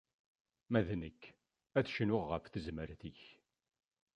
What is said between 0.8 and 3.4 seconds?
d nekk, ad cnuɣ ɣef tezmert-ik.